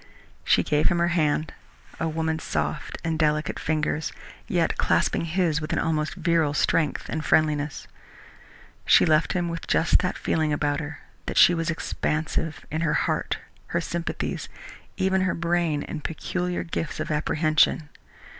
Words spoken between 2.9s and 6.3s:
and delicate fingers, yet clasping his with an almost